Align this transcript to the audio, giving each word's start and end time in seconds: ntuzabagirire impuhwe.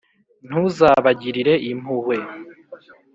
ntuzabagirire 0.47 1.53
impuhwe. 1.71 2.17